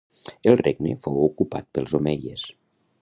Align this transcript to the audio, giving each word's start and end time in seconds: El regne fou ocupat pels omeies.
El 0.51 0.55
regne 0.61 0.95
fou 1.03 1.19
ocupat 1.25 1.69
pels 1.79 1.95
omeies. 2.01 2.47